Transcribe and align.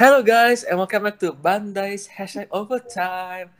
Hello, 0.00 0.22
guys, 0.22 0.64
and 0.64 0.78
welcome 0.78 1.04
back 1.04 1.18
to 1.20 1.30
Bandais 1.30 2.08
hashtag 2.08 2.48
overtime. 2.50 3.50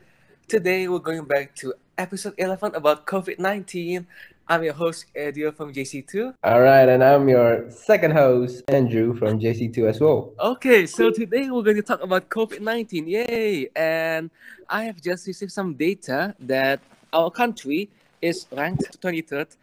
Today, 0.48 0.88
we're 0.88 1.04
going 1.04 1.28
back 1.28 1.54
to 1.56 1.74
episode 1.98 2.32
11 2.38 2.74
about 2.76 3.04
COVID 3.04 3.38
19. 3.38 4.06
I'm 4.48 4.64
your 4.64 4.72
host, 4.72 5.04
Adriel 5.14 5.53
from 5.53 5.68
JC2. 5.74 6.32
All 6.42 6.63
right, 6.63 6.88
and 6.88 7.04
I'm 7.04 7.28
your 7.28 7.68
second 7.68 8.13
host, 8.13 8.64
Andrew 8.72 9.13
from 9.13 9.38
JC2 9.38 9.85
as 9.85 10.00
well. 10.00 10.32
Okay, 10.40 10.87
so 10.87 11.10
today 11.13 11.50
we're 11.50 11.60
going 11.60 11.76
to 11.76 11.85
talk 11.85 12.00
about 12.00 12.31
COVID 12.31 12.64
19. 12.64 13.06
Yay! 13.06 13.68
And 13.77 14.31
I 14.67 14.85
have 14.85 14.96
just 14.96 15.27
received 15.27 15.53
some 15.53 15.74
data 15.74 16.34
that 16.41 16.80
our 17.12 17.30
country 17.30 17.91
is 18.22 18.46
ranked 18.50 18.96
23rd 19.02 19.59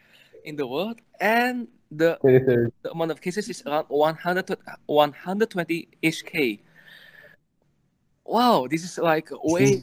in 0.46 0.56
the 0.56 0.68
world, 0.68 1.02
and 1.20 1.70
the, 1.90 2.20
23rd. 2.24 2.72
the 2.84 2.92
amount 2.92 3.10
of 3.10 3.20
cases 3.20 3.50
is 3.50 3.64
around 3.66 3.86
100 3.90 4.58
120 4.86 5.88
ish 6.04 6.22
K. 6.22 6.62
Wow, 8.28 8.68
this 8.68 8.84
is 8.84 9.00
like 9.00 9.32
way, 9.40 9.80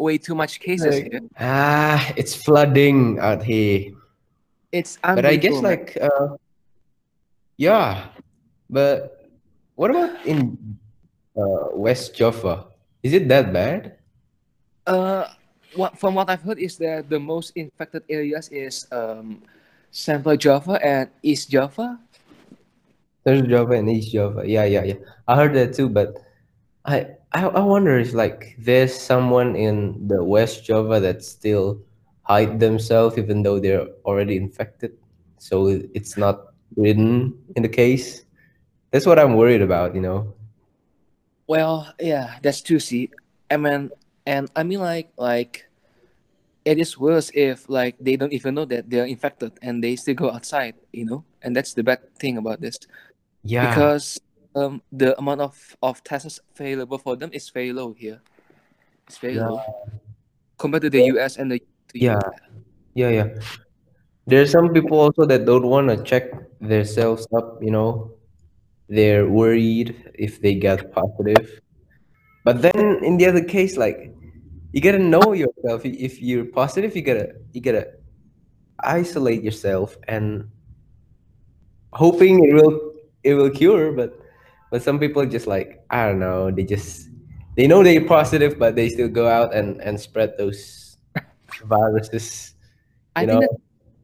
way 0.00 0.16
too 0.16 0.34
much 0.34 0.60
cases 0.64 0.96
Like- 0.96 1.12
here. 1.12 1.20
Ah, 1.36 2.00
it's 2.16 2.32
flooding 2.32 3.20
out 3.20 3.44
here. 3.44 3.92
It's 4.72 4.96
But 5.04 5.28
I 5.28 5.36
guess 5.36 5.60
like 5.60 5.96
uh 6.00 6.40
yeah. 7.60 8.08
But 8.68 9.28
what 9.76 9.92
about 9.92 10.16
in 10.24 10.56
uh 11.36 11.76
West 11.76 12.16
Java? 12.16 12.72
Is 13.04 13.12
it 13.12 13.28
that 13.28 13.52
bad? 13.52 14.00
Uh, 14.88 15.28
what 15.76 16.00
from 16.00 16.16
what 16.16 16.32
I've 16.32 16.42
heard 16.42 16.58
is 16.58 16.80
that 16.80 17.12
the 17.12 17.20
most 17.20 17.52
infected 17.54 18.02
areas 18.08 18.48
is 18.48 18.88
um, 18.90 19.42
Central 19.92 20.36
Java 20.36 20.80
and 20.82 21.12
East 21.22 21.50
Java. 21.52 22.00
There's 23.22 23.42
Java 23.46 23.74
and 23.78 23.90
East 23.90 24.10
Java. 24.12 24.42
Yeah, 24.48 24.64
yeah, 24.64 24.84
yeah. 24.84 24.98
I 25.28 25.36
heard 25.36 25.54
that 25.54 25.74
too, 25.74 25.88
but 25.88 26.18
I 26.86 27.06
I, 27.32 27.46
I 27.46 27.60
wonder 27.60 27.98
if 27.98 28.14
like 28.14 28.56
there's 28.58 28.94
someone 28.94 29.56
in 29.56 30.08
the 30.08 30.24
West 30.24 30.64
Java 30.64 31.00
that 31.00 31.24
still 31.24 31.82
hide 32.22 32.60
themselves 32.60 33.18
even 33.18 33.42
though 33.42 33.60
they're 33.60 33.86
already 34.04 34.36
infected. 34.36 34.92
So 35.38 35.66
it's 35.94 36.16
not 36.16 36.54
written 36.76 37.34
in 37.56 37.62
the 37.62 37.68
case. 37.68 38.24
That's 38.90 39.06
what 39.06 39.18
I'm 39.18 39.34
worried 39.36 39.62
about, 39.62 39.94
you 39.94 40.00
know. 40.00 40.34
Well, 41.46 41.92
yeah, 42.00 42.38
that's 42.42 42.62
true. 42.62 42.78
See, 42.80 43.10
I 43.50 43.56
mean, 43.56 43.90
and 44.26 44.50
I 44.56 44.62
mean, 44.64 44.80
like, 44.80 45.12
like 45.16 45.66
it 46.64 46.78
is 46.78 46.98
worse 46.98 47.30
if 47.34 47.68
like 47.68 47.96
they 48.00 48.16
don't 48.16 48.32
even 48.32 48.54
know 48.54 48.64
that 48.66 48.90
they're 48.90 49.06
infected 49.06 49.52
and 49.62 49.82
they 49.82 49.96
still 49.96 50.14
go 50.14 50.30
outside. 50.30 50.74
You 50.92 51.06
know, 51.06 51.24
and 51.42 51.54
that's 51.54 51.74
the 51.74 51.82
bad 51.84 52.00
thing 52.18 52.36
about 52.38 52.60
this 52.60 52.78
Yeah. 53.44 53.70
because 53.70 54.20
um 54.56 54.82
the 54.90 55.16
amount 55.18 55.40
of 55.40 55.54
of 55.82 56.02
tests 56.02 56.40
available 56.56 56.98
for 56.98 57.14
them 57.14 57.30
is 57.32 57.50
very 57.50 57.72
low 57.72 57.92
here. 57.92 58.20
It's 59.06 59.18
very 59.18 59.36
Yeah. 59.36 59.48
low 59.48 59.60
compared 60.58 60.82
to 60.82 60.90
the 60.90 61.04
US 61.14 61.36
and 61.36 61.52
the 61.52 61.60
Yeah. 61.94 62.20
Yeah, 62.94 63.10
yeah. 63.10 63.28
There's 64.26 64.50
some 64.50 64.72
people 64.72 64.98
also 64.98 65.24
that 65.26 65.44
don't 65.44 65.68
want 65.68 65.88
to 65.88 66.02
check 66.02 66.32
themselves 66.60 67.28
up, 67.36 67.62
you 67.62 67.70
know. 67.70 68.16
They're 68.88 69.28
worried 69.28 69.94
if 70.14 70.40
they 70.40 70.54
get 70.54 70.90
positive. 70.92 71.60
But 72.44 72.62
then 72.62 73.04
in 73.04 73.16
the 73.18 73.26
other 73.26 73.44
case, 73.44 73.76
like 73.76 74.14
you 74.72 74.80
gotta 74.80 74.98
know 74.98 75.32
yourself. 75.32 75.84
If 75.84 76.20
you're 76.22 76.46
positive, 76.46 76.96
you 76.96 77.02
gotta 77.02 77.34
you 77.52 77.60
gotta 77.60 77.92
isolate 78.80 79.42
yourself 79.42 79.96
and 80.08 80.50
hoping 81.92 82.44
it 82.44 82.54
will 82.54 82.92
it 83.22 83.34
will 83.34 83.50
cure. 83.50 83.92
But 83.92 84.14
but 84.70 84.82
some 84.82 84.98
people 84.98 85.24
just 85.26 85.46
like 85.46 85.84
I 85.90 86.06
don't 86.08 86.18
know. 86.18 86.50
They 86.50 86.64
just 86.64 87.08
they 87.56 87.66
know 87.66 87.82
they're 87.82 88.04
positive, 88.04 88.58
but 88.58 88.76
they 88.76 88.88
still 88.88 89.08
go 89.08 89.28
out 89.28 89.54
and 89.54 89.80
and 89.80 90.00
spread 90.00 90.36
those 90.38 90.96
viruses. 91.64 92.54
I 93.14 93.22
you 93.22 93.26
think 93.28 93.40
know? 93.40 93.46
that 93.46 93.56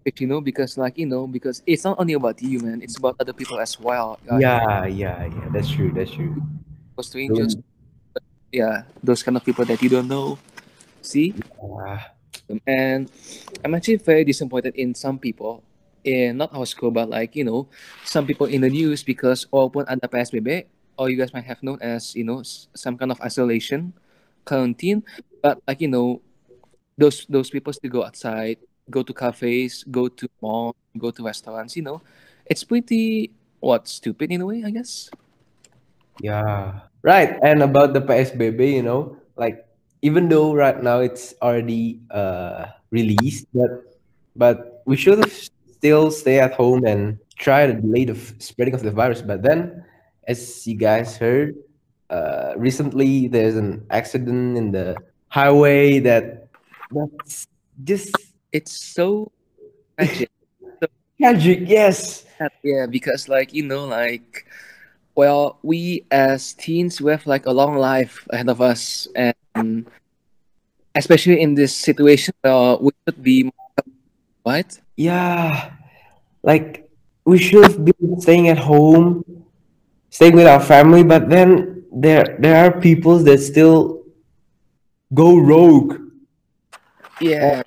if 0.04 0.20
you 0.20 0.26
know 0.26 0.41
because 0.41 0.76
like 0.76 0.98
you 0.98 1.06
know 1.06 1.26
because 1.26 1.62
it's 1.66 1.84
not 1.84 1.98
only 1.98 2.14
about 2.14 2.42
you 2.42 2.59
man 2.59 2.82
it's 2.82 2.98
about 2.98 3.14
other 3.20 3.32
people 3.32 3.60
as 3.60 3.78
well 3.78 4.19
Yeah, 4.41 4.87
yeah, 4.87 5.26
yeah. 5.26 5.48
That's 5.54 5.70
true. 5.70 5.92
That's 5.94 6.10
true. 6.10 6.34
those 6.97 7.06
strangers 7.08 7.56
yeah 8.53 8.84
those 9.03 9.22
kind 9.22 9.37
of 9.37 9.44
people 9.44 9.64
that 9.64 9.81
you 9.82 9.88
don't 9.88 10.08
know 10.08 10.38
see 11.00 11.34
Ah, 11.62 12.12
and 12.66 13.10
i'm 13.64 13.75
actually 13.75 13.97
very 13.97 14.25
disappointed 14.25 14.75
in 14.76 14.94
some 14.94 15.19
people 15.19 15.62
in 16.04 16.36
not 16.36 16.52
our 16.54 16.66
school 16.66 16.90
but 16.90 17.08
like 17.08 17.34
you 17.36 17.44
know 17.44 17.68
some 18.04 18.26
people 18.26 18.46
in 18.46 18.60
the 18.60 18.70
news 18.70 19.02
because 19.02 19.46
walaupun 19.50 19.86
ada 19.88 20.06
PSBB 20.06 20.66
or 20.98 21.08
you 21.08 21.16
guys 21.16 21.32
might 21.32 21.46
have 21.46 21.62
known 21.62 21.78
as 21.80 22.14
you 22.14 22.24
know 22.24 22.42
some 22.74 22.98
kind 22.98 23.10
of 23.10 23.20
isolation 23.22 23.92
quarantine 24.44 25.02
but 25.40 25.58
like 25.66 25.80
you 25.80 25.88
know 25.88 26.20
those 26.98 27.24
those 27.30 27.50
people 27.50 27.72
still 27.72 27.90
go 27.90 28.02
outside 28.04 28.58
go 28.90 29.02
to 29.02 29.14
cafes 29.14 29.86
go 29.88 30.10
to 30.10 30.26
malls 30.42 30.74
go 30.98 31.10
to 31.10 31.22
restaurants 31.22 31.78
you 31.78 31.82
know 31.82 32.02
it's 32.46 32.66
pretty 32.66 33.30
what 33.62 33.86
stupid 33.86 34.30
in 34.30 34.42
a 34.42 34.46
way 34.46 34.66
i 34.66 34.70
guess 34.70 35.08
yeah. 36.20 36.84
Right. 37.02 37.38
And 37.42 37.62
about 37.62 37.94
the 37.94 38.00
PSBB, 38.00 38.78
you 38.78 38.82
know, 38.82 39.16
like 39.36 39.64
even 40.02 40.28
though 40.28 40.52
right 40.54 40.76
now 40.82 41.00
it's 41.00 41.34
already 41.40 42.02
uh 42.10 42.66
released, 42.90 43.46
but 43.54 43.98
but 44.36 44.82
we 44.84 44.96
should 44.96 45.19
have 45.19 45.32
still 45.82 46.15
stay 46.15 46.38
at 46.38 46.54
home 46.54 46.87
and 46.87 47.19
try 47.34 47.66
to 47.66 47.75
delay 47.75 48.06
the 48.06 48.15
f- 48.15 48.38
spreading 48.38 48.70
of 48.70 48.87
the 48.87 48.94
virus. 48.94 49.19
But 49.19 49.43
then, 49.43 49.82
as 50.31 50.62
you 50.62 50.78
guys 50.78 51.19
heard, 51.19 51.59
uh, 52.06 52.54
recently 52.54 53.26
there's 53.26 53.59
an 53.59 53.82
accident 53.91 54.54
in 54.56 54.70
the 54.70 54.94
highway 55.26 55.98
that 55.98 56.47
that's 56.94 57.48
just 57.82 58.15
it's 58.53 58.70
so 58.70 59.32
tragic 59.98 60.31
tragic. 61.19 61.59
Yes. 61.66 62.26
yeah 62.62 62.87
because 62.87 63.26
like 63.26 63.50
you 63.50 63.66
know 63.66 63.82
like 63.87 64.47
well 65.16 65.59
we 65.66 66.06
as 66.12 66.54
teens 66.54 67.00
we 67.00 67.10
have 67.10 67.26
like 67.26 67.47
a 67.47 67.50
long 67.50 67.75
life 67.75 68.22
ahead 68.31 68.47
of 68.47 68.60
us 68.60 69.09
and 69.16 69.87
especially 70.94 71.41
in 71.41 71.54
this 71.59 71.75
situation 71.75 72.34
uh, 72.44 72.76
we 72.78 72.93
should 73.03 73.22
be 73.22 73.50
right 74.44 74.80
Yeah, 74.97 75.72
like 76.42 76.88
we 77.25 77.38
should 77.38 77.64
have 77.64 77.84
been 77.84 78.20
staying 78.20 78.48
at 78.48 78.58
home, 78.58 79.25
staying 80.10 80.34
with 80.36 80.47
our 80.47 80.60
family, 80.60 81.03
but 81.04 81.28
then 81.30 81.84
there 81.92 82.36
there 82.41 82.64
are 82.64 82.81
people 82.81 83.19
that 83.20 83.38
still 83.38 84.02
go 85.14 85.36
rogue, 85.38 86.00
yeah. 87.20 87.62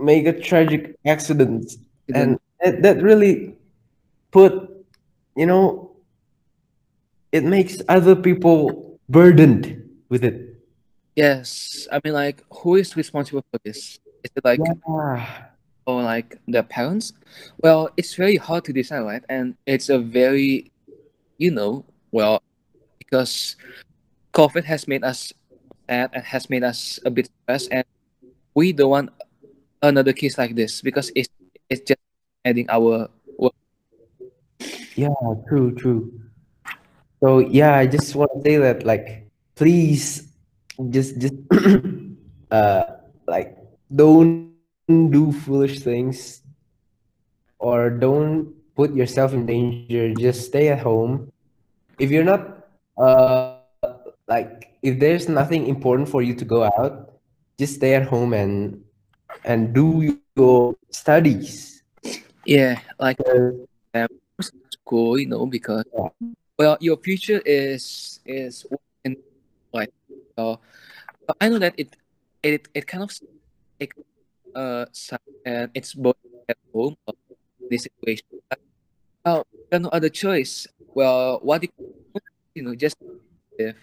Make 0.00 0.26
a 0.26 0.32
tragic 0.32 0.96
accident, 1.04 1.72
and 2.14 2.16
and 2.16 2.40
that, 2.60 2.82
that 2.82 3.02
really 3.02 3.56
put, 4.32 4.52
you 5.36 5.46
know, 5.46 5.92
it 7.32 7.44
makes 7.44 7.80
other 7.88 8.16
people 8.16 8.98
burdened 9.08 9.82
with 10.08 10.24
it. 10.24 10.56
yes. 11.16 11.86
I 11.92 12.00
mean 12.04 12.14
like 12.14 12.42
who 12.62 12.76
is 12.76 12.96
responsible 12.96 13.44
for 13.50 13.58
this? 13.64 13.98
Is 14.24 14.30
it 14.36 14.44
like 14.44 14.60
Yeah, 14.60 15.49
or 15.86 16.02
like 16.02 16.38
the 16.48 16.62
parents 16.62 17.12
well 17.62 17.88
it's 17.96 18.14
very 18.14 18.36
hard 18.36 18.64
to 18.64 18.72
decide 18.72 19.00
right 19.00 19.24
and 19.28 19.54
it's 19.66 19.88
a 19.88 19.98
very 19.98 20.70
you 21.38 21.50
know 21.50 21.84
well 22.12 22.42
because 22.98 23.56
covid 24.32 24.64
has 24.64 24.86
made 24.86 25.02
us 25.04 25.32
sad 25.88 26.10
and 26.12 26.24
has 26.24 26.48
made 26.48 26.62
us 26.62 26.98
a 27.04 27.10
bit 27.10 27.28
stressed 27.42 27.68
and 27.72 27.84
we 28.54 28.72
don't 28.72 28.90
want 28.90 29.10
another 29.82 30.12
case 30.12 30.38
like 30.38 30.54
this 30.54 30.82
because 30.82 31.10
it's 31.14 31.28
it's 31.68 31.82
just 31.82 32.00
adding 32.44 32.66
our 32.68 33.08
work. 33.38 33.54
yeah, 34.96 35.14
true, 35.48 35.74
true. 35.74 36.12
So 37.20 37.38
yeah, 37.38 37.76
I 37.76 37.86
just 37.86 38.14
want 38.14 38.30
to 38.34 38.40
say 38.42 38.56
that 38.58 38.84
like 38.84 39.28
please 39.54 40.28
just 40.90 41.18
just 41.20 41.34
uh 42.50 42.84
like 43.26 43.56
don't 43.94 44.49
do 44.98 45.20
foolish 45.20 45.70
things 45.70 46.42
or 47.58 47.90
don't 47.90 48.52
put 48.74 48.94
yourself 48.94 49.32
in 49.32 49.46
danger. 49.46 50.14
Just 50.14 50.46
stay 50.46 50.68
at 50.68 50.80
home. 50.80 51.30
If 51.98 52.10
you're 52.10 52.24
not 52.24 52.66
uh 52.98 53.56
like 54.28 54.74
if 54.82 54.98
there's 54.98 55.28
nothing 55.28 55.66
important 55.66 56.08
for 56.08 56.22
you 56.22 56.34
to 56.34 56.44
go 56.44 56.64
out, 56.64 57.12
just 57.58 57.74
stay 57.76 57.94
at 57.94 58.06
home 58.08 58.32
and 58.32 58.80
and 59.44 59.72
do 59.74 60.02
your 60.02 60.74
studies. 60.90 61.82
yeah 62.44 62.78
like 62.98 63.18
Uh, 63.94 64.06
school 64.70 65.18
you 65.18 65.26
know 65.26 65.44
because 65.46 65.84
Yeah. 65.92 66.08
well 66.58 66.76
your 66.80 66.96
future 66.98 67.40
is 67.44 68.18
is 68.24 68.64
in 69.04 69.16
like 69.72 69.90
so 70.38 70.58
but 71.26 71.36
i 71.40 71.48
know 71.48 71.58
that 71.58 71.74
it 71.76 71.96
it 72.42 72.68
it 72.74 72.86
kind 72.86 73.02
of 73.02 73.10
it 73.78 73.90
uh 74.54 74.84
and 75.44 75.70
it's 75.74 75.94
both 75.94 76.16
at 76.48 76.56
home 76.72 76.96
or 77.06 77.14
this 77.70 77.84
situation 77.86 78.26
well, 79.24 79.46
got 79.70 79.82
no 79.82 79.88
other 79.90 80.08
choice. 80.08 80.66
Well, 80.94 81.40
what 81.42 81.64
if, 81.64 81.70
you 82.54 82.62
know, 82.62 82.74
just 82.74 82.96
if 83.58 83.76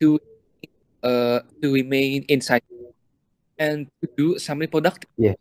to 0.00 0.20
uh 1.02 1.40
to 1.62 1.72
remain 1.72 2.24
inside 2.28 2.62
and 3.58 3.88
to 4.02 4.08
do 4.16 4.38
something 4.38 4.68
productive. 4.68 5.08
Yeah. 5.16 5.34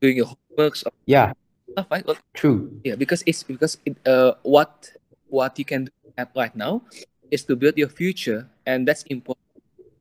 Doing 0.00 0.16
your 0.18 0.28
homeworks 0.30 0.86
or 0.86 0.92
Yeah, 1.06 1.32
stuff, 1.72 1.86
right? 1.90 2.06
Well, 2.06 2.18
true. 2.34 2.70
yeah, 2.84 2.94
because 2.94 3.24
it's 3.26 3.42
because 3.42 3.78
it, 3.84 3.96
uh, 4.06 4.34
what 4.42 4.92
what 5.28 5.58
you 5.58 5.64
can 5.64 5.86
do 5.88 5.92
right 6.36 6.54
now 6.54 6.82
is 7.30 7.42
to 7.48 7.56
build 7.56 7.76
your 7.76 7.88
future, 7.88 8.46
and 8.66 8.86
that's 8.86 9.02
important 9.08 9.42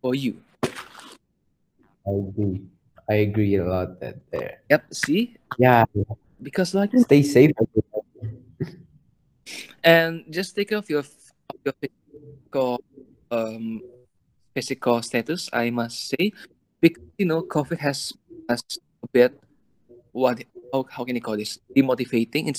for 0.04 0.14
you. 0.14 0.38
I 2.06 2.12
agree. 2.12 2.62
I 3.10 3.16
agree 3.26 3.56
a 3.56 3.66
lot 3.66 4.00
that 4.00 4.18
there. 4.32 4.62
Yep. 4.70 4.94
See, 4.94 5.38
Yeah, 5.58 5.86
because 6.42 6.74
like 6.74 6.92
stay 6.98 7.22
safe. 7.24 7.52
and 9.84 10.26
just 10.30 10.56
take 10.56 10.70
care 10.70 10.80
of 10.82 10.90
your 10.90 11.04
your 11.64 11.74
physical 11.78 12.82
um 13.30 13.82
physical 14.58 15.02
status 15.02 15.50
i 15.54 15.70
must 15.70 16.10
say 16.10 16.34
because 16.82 17.04
you 17.18 17.26
know 17.26 17.44
covid 17.46 17.78
has 17.78 18.14
has 18.50 18.64
a 19.04 19.08
bit 19.14 19.38
what 20.12 20.42
how, 20.74 20.86
how 20.90 21.04
can 21.06 21.16
you 21.16 21.22
call 21.22 21.38
this 21.38 21.60
demotivating 21.78 22.48
in 22.50 22.56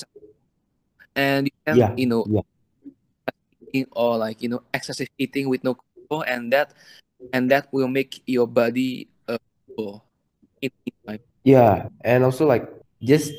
and 1.16 1.46
you 1.50 1.56
can 1.66 1.76
Yeah, 1.76 1.94
you 1.96 2.06
know 2.06 2.22
yeah. 2.30 3.84
or 3.92 4.16
like 4.18 4.40
you 4.42 4.48
know 4.48 4.62
excessive 4.72 5.08
eating 5.18 5.48
with 5.48 5.64
no 5.64 5.74
control 5.74 6.22
and 6.22 6.52
that 6.52 6.72
and 7.32 7.50
that 7.50 7.66
will 7.72 7.88
make 7.88 8.22
your 8.26 8.46
body 8.46 9.08
uh 9.26 9.38
poor 9.76 9.90
in, 9.90 9.90
in 9.90 9.98
time. 9.98 10.05
Yeah, 11.44 11.88
and 12.02 12.24
also 12.24 12.46
like 12.46 12.68
just 13.02 13.32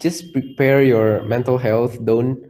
just 0.00 0.32
prepare 0.32 0.82
your 0.82 1.22
mental 1.24 1.58
health. 1.58 2.02
Don't 2.04 2.40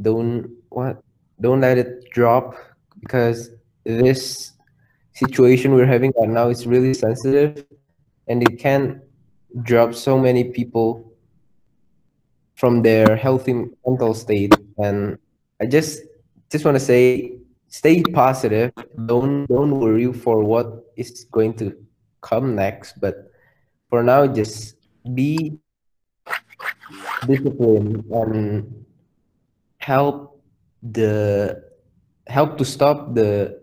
don't 0.00 0.50
what? 0.70 1.02
Don't 1.40 1.60
let 1.60 1.78
it 1.78 2.10
drop 2.10 2.54
because 3.00 3.50
this 3.84 4.52
situation 5.12 5.74
we're 5.74 5.86
having 5.86 6.12
right 6.18 6.28
now 6.28 6.48
is 6.48 6.66
really 6.66 6.94
sensitive 6.94 7.64
and 8.26 8.42
it 8.42 8.58
can 8.58 9.02
drop 9.62 9.94
so 9.94 10.18
many 10.18 10.44
people 10.44 11.12
from 12.54 12.82
their 12.82 13.16
healthy 13.16 13.52
mental 13.86 14.14
state. 14.14 14.54
And 14.78 15.18
i 15.60 15.66
just 15.66 16.00
just 16.50 16.64
want 16.64 16.76
to 16.76 16.80
say 16.80 17.36
stay 17.68 18.02
positive. 18.02 18.72
Don't 19.06 19.46
don't 19.46 19.78
worry 19.78 20.12
for 20.12 20.42
what 20.42 20.88
is 20.96 21.24
going 21.30 21.54
to 21.60 21.76
come 22.22 22.54
next 22.54 22.98
but 22.98 23.33
for 23.94 24.02
now 24.02 24.26
just 24.26 24.74
be 25.14 25.54
disciplined 27.30 28.02
and 28.10 28.66
help 29.78 30.42
the 30.82 31.62
help 32.26 32.58
to 32.58 32.64
stop 32.64 33.14
the 33.14 33.54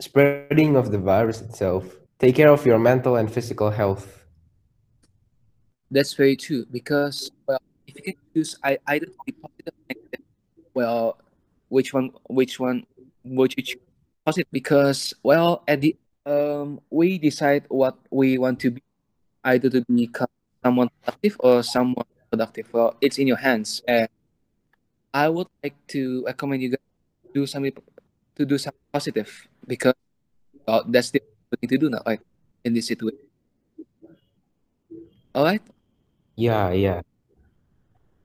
spreading 0.00 0.76
of 0.76 0.92
the 0.92 1.00
virus 1.00 1.40
itself 1.40 1.96
take 2.20 2.36
care 2.36 2.52
of 2.52 2.60
your 2.68 2.78
mental 2.78 3.16
and 3.16 3.32
physical 3.32 3.70
health 3.72 4.28
That's 5.88 6.12
very 6.12 6.36
true 6.36 6.68
because 6.68 7.32
well, 7.48 7.64
if 7.88 7.96
you 7.96 8.02
can 8.12 8.16
choose 8.34 8.52
I 8.60 8.76
either 8.92 9.08
to 9.08 9.18
be 9.24 9.32
positive 9.32 9.76
negative, 9.88 10.26
well, 10.76 11.16
which 11.72 11.96
one 11.96 12.12
which 12.28 12.60
one 12.60 12.84
would 13.24 13.56
you 13.56 13.62
choose? 13.62 13.86
Positive 14.26 14.50
because 14.52 15.14
well 15.22 15.64
at 15.64 15.80
the 15.80 15.96
um 16.26 16.84
we 16.90 17.16
decide 17.16 17.64
what 17.72 17.96
we 18.10 18.36
want 18.36 18.60
to 18.66 18.68
be 18.76 18.83
either 19.44 19.70
to 19.70 19.84
become 19.88 20.28
someone 20.64 20.88
productive 21.02 21.36
or 21.40 21.62
someone 21.62 22.06
productive. 22.30 22.68
Well, 22.72 22.96
it's 23.00 23.18
in 23.18 23.26
your 23.26 23.38
hands, 23.38 23.82
and 23.86 24.08
I 25.12 25.28
would 25.28 25.48
like 25.62 25.74
to 25.94 26.24
recommend 26.26 26.62
you 26.62 26.70
guys 26.70 26.86
to 27.24 27.32
do 27.40 27.46
something 27.46 27.72
to 28.36 28.44
do 28.44 28.58
something 28.58 28.80
positive 28.92 29.30
because 29.66 29.94
well, 30.66 30.84
that's 30.88 31.10
the 31.10 31.20
thing 31.60 31.68
to 31.68 31.78
do 31.78 31.90
now, 31.90 32.02
right? 32.06 32.20
In 32.64 32.74
this 32.74 32.86
situation. 32.88 33.20
All 35.34 35.44
right. 35.44 35.62
yeah 36.36 36.70
yeah 36.72 37.00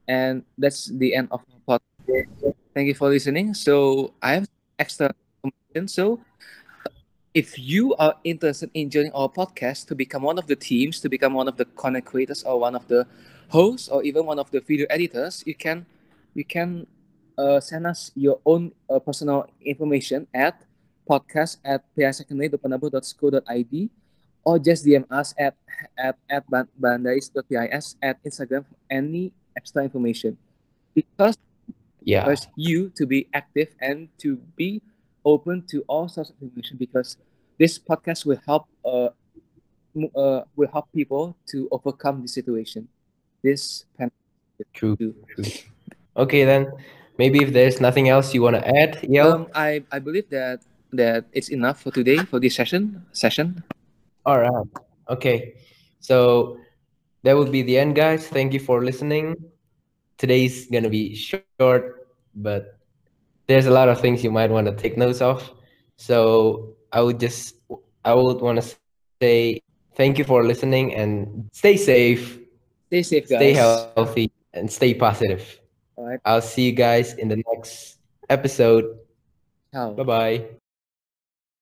And 0.08 0.42
that's 0.58 0.90
the 0.90 1.14
end 1.14 1.28
of 1.30 1.42
my 1.46 1.78
podcast. 1.78 2.54
Thank 2.74 2.88
you 2.88 2.94
for 2.94 3.08
listening. 3.08 3.54
So 3.54 4.12
I 4.22 4.42
have 4.42 4.48
extra 4.78 5.10
information. 5.44 5.88
So 5.88 6.20
if 7.34 7.58
you 7.58 7.94
are 7.96 8.14
interested 8.24 8.70
in 8.74 8.90
joining 8.90 9.12
our 9.12 9.28
podcast 9.28 9.86
to 9.86 9.94
become 9.94 10.22
one 10.22 10.38
of 10.38 10.46
the 10.46 10.56
teams, 10.56 11.00
to 11.00 11.08
become 11.08 11.34
one 11.34 11.46
of 11.46 11.56
the 11.56 11.64
content 11.78 12.04
creators 12.04 12.42
or 12.42 12.58
one 12.58 12.74
of 12.74 12.86
the 12.88 13.06
hosts 13.48 13.88
or 13.88 14.02
even 14.02 14.26
one 14.26 14.38
of 14.38 14.50
the 14.50 14.60
video 14.60 14.86
editors, 14.90 15.42
you 15.46 15.54
can 15.54 15.86
you 16.34 16.44
can 16.44 16.86
uh, 17.38 17.60
send 17.60 17.86
us 17.86 18.10
your 18.14 18.40
own 18.44 18.72
uh, 18.90 18.98
personal 18.98 19.46
information 19.62 20.26
at 20.34 20.62
podcast 21.08 21.58
at 21.64 21.82
pisecondary.penabur.co.id 21.94 23.90
or 24.44 24.58
just 24.58 24.84
DM 24.84 25.06
us 25.10 25.34
at 25.38 25.54
at 25.98 26.18
at 26.28 26.42
ban- 26.50 26.70
bandais.pis 26.80 27.96
at 28.02 28.18
Instagram 28.26 28.66
for 28.66 28.76
any 28.90 29.32
extra 29.56 29.82
information. 29.84 30.36
Because 30.94 31.38
yeah. 32.02 32.26
requires 32.26 32.48
you 32.56 32.90
to 32.98 33.06
be 33.06 33.28
active 33.34 33.70
and 33.78 34.08
to 34.18 34.34
be 34.58 34.82
open 35.24 35.64
to 35.70 35.84
all 35.88 36.08
sorts 36.08 36.30
of 36.30 36.36
information 36.40 36.76
because 36.76 37.16
this 37.58 37.78
podcast 37.78 38.24
will 38.24 38.40
help 38.46 38.66
uh, 38.84 39.08
uh 40.16 40.42
will 40.56 40.70
help 40.72 40.86
people 40.92 41.36
to 41.46 41.68
overcome 41.70 42.22
the 42.22 42.28
situation. 42.28 42.88
This 43.42 43.84
pandemic. 43.96 44.16
true 44.74 44.96
true 44.96 45.44
okay 46.16 46.44
then 46.44 46.68
maybe 47.16 47.42
if 47.42 47.52
there's 47.52 47.80
nothing 47.80 48.08
else 48.08 48.34
you 48.34 48.42
want 48.42 48.56
to 48.56 48.64
add 48.64 49.00
Yel? 49.08 49.32
Um, 49.32 49.46
I 49.54 49.84
I 49.92 49.98
believe 49.98 50.28
that 50.30 50.60
that 50.92 51.26
it's 51.32 51.48
enough 51.48 51.80
for 51.80 51.90
today 51.90 52.18
for 52.18 52.40
this 52.40 52.54
session 52.56 53.04
session. 53.12 53.62
all 54.26 54.38
right 54.40 54.68
okay 55.08 55.54
so 56.00 56.58
that 57.22 57.36
would 57.36 57.52
be 57.52 57.62
the 57.62 57.78
end 57.78 57.96
guys 57.96 58.26
thank 58.28 58.52
you 58.52 58.60
for 58.60 58.84
listening 58.84 59.36
today's 60.18 60.66
gonna 60.66 60.90
be 60.90 61.14
short 61.14 62.08
but 62.34 62.79
there's 63.50 63.66
a 63.66 63.70
lot 63.74 63.88
of 63.88 64.00
things 64.00 64.22
you 64.22 64.30
might 64.30 64.50
want 64.50 64.66
to 64.68 64.74
take 64.74 64.96
notes 64.96 65.20
of. 65.20 65.42
So 65.96 66.76
i 66.92 67.00
would 67.00 67.20
just 67.20 67.54
i 68.04 68.14
would 68.14 68.40
want 68.40 68.60
to 68.60 68.66
say 69.20 69.60
thank 69.94 70.18
you 70.18 70.24
for 70.24 70.42
listening 70.44 70.94
and 70.94 71.48
stay 71.52 71.76
safe. 71.76 72.38
Stay 72.86 73.02
safe, 73.02 73.28
guys. 73.28 73.38
stay 73.38 73.52
healthy 73.52 74.30
and 74.54 74.70
stay 74.70 74.94
positive. 74.94 75.60
All 75.96 76.06
right. 76.06 76.20
i'll 76.24 76.40
see 76.40 76.66
you 76.70 76.72
guys 76.72 77.14
in 77.14 77.28
the 77.28 77.42
next 77.52 77.98
episode. 78.30 78.98
Bye 79.72 80.04
bye 80.04 80.59